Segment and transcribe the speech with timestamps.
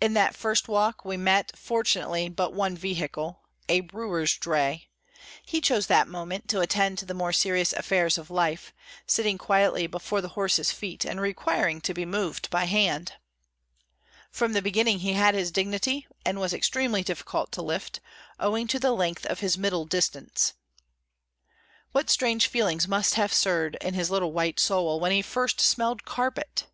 [0.00, 4.88] In that first walk, we met, fortunately, but one vehicle, a brewer's dray;
[5.44, 8.74] he chose that moment to attend to the more serious affairs of life,
[9.06, 13.12] sitting quietly before the horses' feet and requiring to be moved by hand.
[14.32, 18.00] From the beginning he had his dignity, and was extremely difficult to lift,
[18.40, 20.54] owing to the length of his middle distance.
[21.92, 26.04] What strange feelings must have stirred in his little white soul when he first smelled
[26.04, 26.66] carpet!